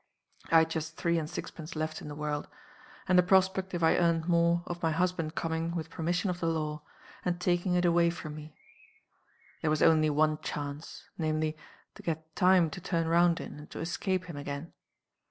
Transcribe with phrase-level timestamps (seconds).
[0.49, 2.47] I had just three and sixpence left in the world
[3.07, 6.47] and the prospect, if I earned more, of my husband coming (with permission of the
[6.47, 6.81] law)
[7.23, 8.55] and taking it away from me.
[9.61, 11.55] There was only one chance namely,
[11.93, 14.73] to get time to turn round in, and to escape him again.